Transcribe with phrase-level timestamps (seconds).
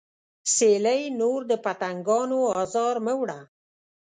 [0.55, 3.39] سیلۍ نور د پتنګانو ازار مه وړه